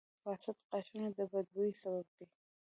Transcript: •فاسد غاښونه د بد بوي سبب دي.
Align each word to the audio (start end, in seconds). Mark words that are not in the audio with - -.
•فاسد 0.23 0.57
غاښونه 0.69 1.09
د 1.17 1.19
بد 1.31 1.45
بوي 1.53 1.71
سبب 1.81 2.05
دي. 2.15 2.25